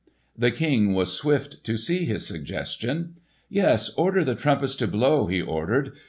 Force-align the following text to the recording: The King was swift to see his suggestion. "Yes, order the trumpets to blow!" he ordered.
The 0.35 0.49
King 0.49 0.95
was 0.95 1.13
swift 1.13 1.63
to 1.63 1.77
see 1.77 2.05
his 2.05 2.25
suggestion. 2.25 3.13
"Yes, 3.49 3.89
order 3.95 4.23
the 4.23 4.33
trumpets 4.33 4.73
to 4.77 4.87
blow!" 4.87 5.27
he 5.27 5.39
ordered. 5.43 5.91